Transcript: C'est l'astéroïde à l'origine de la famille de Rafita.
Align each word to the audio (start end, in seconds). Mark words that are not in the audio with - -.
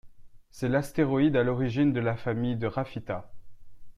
C'est 0.49 0.67
l'astéroïde 0.67 1.35
à 1.35 1.43
l'origine 1.43 1.93
de 1.93 1.99
la 1.99 2.15
famille 2.15 2.55
de 2.55 2.65
Rafita. 2.65 3.31